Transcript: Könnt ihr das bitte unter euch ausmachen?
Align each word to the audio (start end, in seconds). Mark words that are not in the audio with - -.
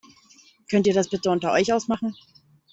Könnt 0.67 0.87
ihr 0.87 0.95
das 0.95 1.11
bitte 1.11 1.29
unter 1.29 1.51
euch 1.51 1.71
ausmachen? 1.73 2.15